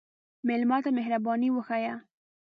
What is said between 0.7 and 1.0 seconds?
ته